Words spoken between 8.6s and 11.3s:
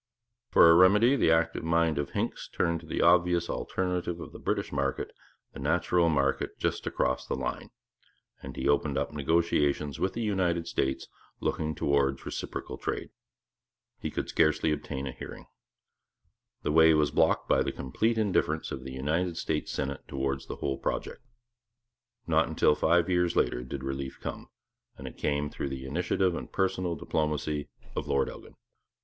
opened up negotiations with the United States